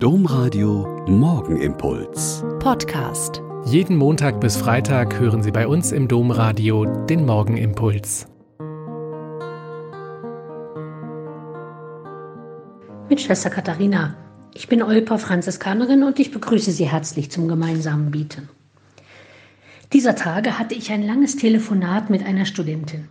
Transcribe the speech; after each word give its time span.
Domradio 0.00 1.04
Morgenimpuls. 1.08 2.44
Podcast. 2.60 3.42
Jeden 3.64 3.96
Montag 3.96 4.40
bis 4.40 4.56
Freitag 4.56 5.18
hören 5.18 5.42
Sie 5.42 5.50
bei 5.50 5.66
uns 5.66 5.90
im 5.90 6.06
Domradio 6.06 6.84
den 6.84 7.26
Morgenimpuls. 7.26 8.28
Mit 13.08 13.20
Schwester 13.20 13.50
Katharina. 13.50 14.16
Ich 14.54 14.68
bin 14.68 14.84
Olpa 14.84 15.18
Franziskanerin 15.18 16.04
und 16.04 16.20
ich 16.20 16.30
begrüße 16.30 16.70
Sie 16.70 16.88
herzlich 16.88 17.32
zum 17.32 17.48
gemeinsamen 17.48 18.12
Bieten. 18.12 18.48
Dieser 19.92 20.14
Tage 20.14 20.60
hatte 20.60 20.76
ich 20.76 20.92
ein 20.92 21.02
langes 21.02 21.34
Telefonat 21.34 22.08
mit 22.08 22.24
einer 22.24 22.44
Studentin. 22.44 23.08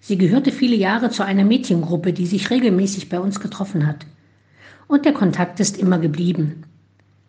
Sie 0.00 0.16
gehörte 0.16 0.52
viele 0.52 0.76
Jahre 0.76 1.10
zu 1.10 1.24
einer 1.24 1.44
Mädchengruppe, 1.44 2.12
die 2.12 2.26
sich 2.26 2.50
regelmäßig 2.50 3.08
bei 3.08 3.18
uns 3.18 3.40
getroffen 3.40 3.84
hat 3.84 4.06
und 4.90 5.04
der 5.04 5.12
Kontakt 5.12 5.60
ist 5.60 5.78
immer 5.78 5.98
geblieben. 5.98 6.64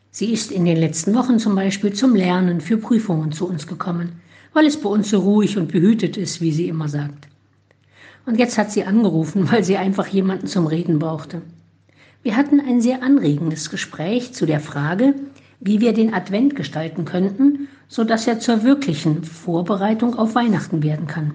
Sie 0.09 0.33
ist 0.33 0.51
in 0.51 0.65
den 0.65 0.77
letzten 0.77 1.13
Wochen 1.13 1.37
zum 1.37 1.53
Beispiel 1.53 1.93
zum 1.93 2.15
Lernen 2.15 2.59
für 2.59 2.77
Prüfungen 2.77 3.31
zu 3.31 3.47
uns 3.47 3.67
gekommen, 3.67 4.13
weil 4.51 4.65
es 4.65 4.81
bei 4.81 4.89
uns 4.89 5.11
so 5.11 5.19
ruhig 5.19 5.59
und 5.59 5.71
behütet 5.71 6.17
ist, 6.17 6.41
wie 6.41 6.51
sie 6.51 6.67
immer 6.67 6.89
sagt. 6.89 7.27
Und 8.25 8.39
jetzt 8.39 8.57
hat 8.57 8.71
sie 8.71 8.83
angerufen, 8.83 9.51
weil 9.51 9.63
sie 9.63 9.77
einfach 9.77 10.07
jemanden 10.07 10.47
zum 10.47 10.65
Reden 10.65 10.97
brauchte. 10.97 11.43
Wir 12.23 12.35
hatten 12.35 12.59
ein 12.59 12.81
sehr 12.81 13.03
anregendes 13.03 13.69
Gespräch 13.69 14.33
zu 14.33 14.47
der 14.47 14.59
Frage, 14.59 15.13
wie 15.59 15.81
wir 15.81 15.93
den 15.93 16.15
Advent 16.15 16.55
gestalten 16.55 17.05
könnten, 17.05 17.67
so 17.87 18.03
dass 18.03 18.25
er 18.25 18.39
zur 18.39 18.63
wirklichen 18.63 19.23
Vorbereitung 19.23 20.15
auf 20.15 20.33
Weihnachten 20.33 20.81
werden 20.81 21.05
kann. 21.05 21.33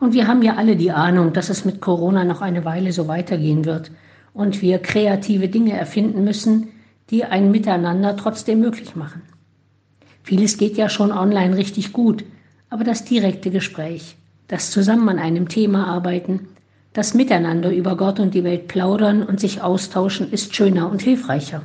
Und 0.00 0.14
wir 0.14 0.28
haben 0.28 0.42
ja 0.42 0.56
alle 0.56 0.76
die 0.76 0.92
Ahnung, 0.92 1.34
dass 1.34 1.50
es 1.50 1.66
mit 1.66 1.82
Corona 1.82 2.24
noch 2.24 2.40
eine 2.40 2.64
Weile 2.64 2.92
so 2.92 3.06
weitergehen 3.06 3.66
wird 3.66 3.90
und 4.36 4.60
wir 4.60 4.78
kreative 4.78 5.48
Dinge 5.48 5.72
erfinden 5.72 6.22
müssen, 6.22 6.68
die 7.08 7.24
ein 7.24 7.50
Miteinander 7.50 8.16
trotzdem 8.16 8.60
möglich 8.60 8.94
machen. 8.94 9.22
Vieles 10.22 10.58
geht 10.58 10.76
ja 10.76 10.90
schon 10.90 11.10
online 11.10 11.56
richtig 11.56 11.94
gut, 11.94 12.24
aber 12.68 12.84
das 12.84 13.04
direkte 13.04 13.50
Gespräch, 13.50 14.16
das 14.48 14.70
zusammen 14.70 15.08
an 15.08 15.18
einem 15.18 15.48
Thema 15.48 15.86
arbeiten, 15.86 16.48
das 16.92 17.14
Miteinander 17.14 17.72
über 17.72 17.96
Gott 17.96 18.20
und 18.20 18.34
die 18.34 18.44
Welt 18.44 18.68
plaudern 18.68 19.22
und 19.22 19.40
sich 19.40 19.62
austauschen, 19.62 20.30
ist 20.30 20.54
schöner 20.54 20.90
und 20.90 21.00
hilfreicher. 21.00 21.62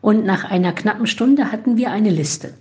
Und 0.00 0.24
nach 0.24 0.44
einer 0.44 0.72
knappen 0.72 1.08
Stunde 1.08 1.50
hatten 1.50 1.76
wir 1.76 1.90
eine 1.90 2.10
Liste. 2.10 2.54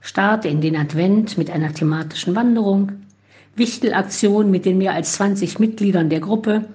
Start 0.00 0.44
in 0.44 0.60
den 0.60 0.76
Advent 0.76 1.38
mit 1.38 1.50
einer 1.50 1.72
thematischen 1.72 2.36
Wanderung, 2.36 2.92
Wichtelaktion 3.56 4.50
mit 4.50 4.64
den 4.64 4.78
mehr 4.78 4.92
als 4.92 5.14
20 5.14 5.58
Mitgliedern 5.58 6.08
der 6.08 6.20
Gruppe, 6.20 6.66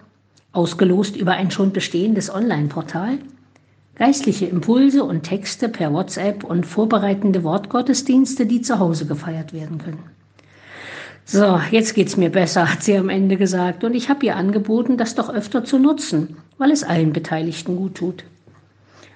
ausgelost 0.54 1.18
über 1.18 1.34
ein 1.34 1.52
schon 1.52 1.74
bestehendes 1.74 2.34
Online-Portal, 2.34 3.18
geistliche 3.96 4.46
Impulse 4.46 5.04
und 5.04 5.24
Texte 5.24 5.68
per 5.68 5.92
WhatsApp 5.92 6.44
und 6.44 6.66
vorbereitende 6.66 7.44
Wortgottesdienste, 7.44 8.46
die 8.46 8.62
zu 8.62 8.80
Hause 8.80 9.06
gefeiert 9.06 9.52
werden 9.52 9.80
können. 9.80 10.04
So, 11.26 11.60
jetzt 11.72 11.96
geht's 11.96 12.18
mir 12.18 12.30
besser, 12.30 12.72
hat 12.72 12.84
sie 12.84 12.98
am 12.98 13.10
Ende 13.10 13.38
gesagt, 13.38 13.84
und 13.84 13.96
ich 13.96 14.10
habe 14.10 14.26
ihr 14.26 14.36
angeboten, 14.36 14.98
das 14.98 15.16
doch 15.16 15.30
öfter 15.30 15.64
zu 15.64 15.80
nutzen, 15.80 16.38
weil 16.58 16.72
es 16.72 16.84
allen 16.84 17.14
Beteiligten 17.14 17.78
gut 17.78 17.96
tut. 17.96 18.24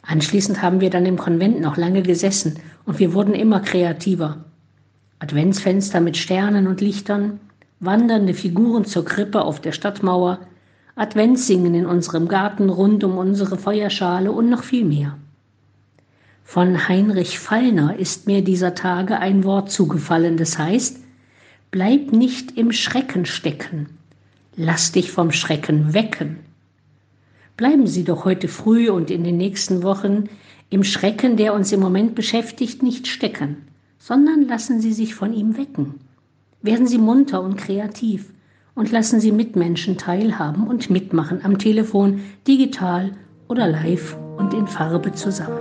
Anschließend 0.03 0.61
haben 0.61 0.79
wir 0.79 0.89
dann 0.89 1.05
im 1.05 1.17
Konvent 1.17 1.59
noch 1.59 1.75
lange 1.75 2.01
gesessen 2.01 2.59
und 2.85 2.97
wir 2.99 3.13
wurden 3.13 3.33
immer 3.33 3.59
kreativer. 3.59 4.45
Adventsfenster 5.19 5.99
mit 5.99 6.15
Sternen 6.15 6.67
und 6.67 6.79
Lichtern, 6.79 7.41
wandernde 7.81 8.33
Figuren 8.33 8.85
zur 8.85 9.03
Krippe 9.03 9.41
auf 9.41 9.59
der 9.59 9.73
Stadtmauer, 9.73 10.39
Adventssingen 10.97 11.75
in 11.75 11.85
unserem 11.85 12.27
Garten 12.27 12.71
rund 12.71 13.03
um 13.03 13.19
unsere 13.19 13.59
Feuerschale 13.59 14.31
und 14.31 14.49
noch 14.49 14.63
viel 14.63 14.83
mehr. 14.83 15.19
Von 16.43 16.87
Heinrich 16.87 17.37
Fallner 17.37 17.99
ist 17.99 18.25
mir 18.25 18.43
dieser 18.43 18.73
Tage 18.73 19.19
ein 19.19 19.43
Wort 19.43 19.69
zugefallen, 19.69 20.37
das 20.37 20.57
heißt, 20.57 20.99
bleib 21.69 22.13
nicht 22.13 22.57
im 22.57 22.71
Schrecken 22.71 23.27
stecken, 23.27 23.89
lass 24.55 24.91
dich 24.91 25.11
vom 25.11 25.31
Schrecken 25.31 25.93
wecken. 25.93 26.39
Bleiben 27.57 27.85
Sie 27.85 28.03
doch 28.03 28.25
heute 28.25 28.47
früh 28.47 28.89
und 28.89 29.11
in 29.11 29.23
den 29.23 29.37
nächsten 29.37 29.83
Wochen 29.83 30.29
im 30.71 30.83
Schrecken, 30.83 31.37
der 31.37 31.53
uns 31.53 31.71
im 31.71 31.79
Moment 31.79 32.15
beschäftigt, 32.15 32.81
nicht 32.81 33.05
stecken, 33.05 33.67
sondern 33.99 34.47
lassen 34.47 34.81
Sie 34.81 34.93
sich 34.93 35.13
von 35.13 35.31
ihm 35.31 35.57
wecken. 35.57 35.99
Werden 36.63 36.87
Sie 36.87 36.97
munter 36.97 37.43
und 37.43 37.55
kreativ 37.55 38.31
und 38.77 38.91
lassen 38.91 39.19
Sie 39.19 39.31
Mitmenschen 39.31 39.97
teilhaben 39.97 40.67
und 40.67 40.89
mitmachen 40.89 41.43
am 41.43 41.57
Telefon, 41.57 42.21
digital 42.47 43.11
oder 43.49 43.67
live 43.67 44.15
und 44.37 44.53
in 44.53 44.67
Farbe 44.67 45.11
zusammen. 45.11 45.57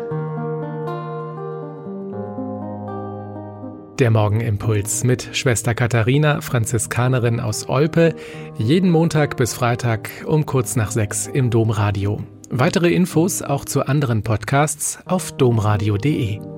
Der 3.99 4.11
Morgenimpuls 4.11 5.05
mit 5.05 5.31
Schwester 5.33 5.75
Katharina, 5.75 6.43
Franziskanerin 6.43 7.41
aus 7.41 7.67
Olpe, 7.71 8.15
jeden 8.59 8.91
Montag 8.91 9.39
bis 9.39 9.55
Freitag 9.55 10.11
um 10.27 10.45
kurz 10.45 10.77
nach 10.77 10.91
sechs 10.91 11.27
im 11.27 11.49
Domradio. 11.49 12.21
Weitere 12.51 12.93
Infos 12.93 13.41
auch 13.41 13.65
zu 13.65 13.87
anderen 13.87 14.23
Podcasts 14.23 14.99
auf 15.07 15.33
domradio.de. 15.33 16.56